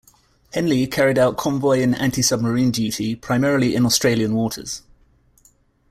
"Henley" 0.51 0.87
carried 0.87 1.19
out 1.19 1.37
convoy 1.37 1.83
and 1.83 1.93
antisubmarine 1.93 2.71
duty, 2.71 3.13
primarily 3.15 3.75
in 3.75 3.85
Australian 3.85 4.33
waters. 4.33 4.81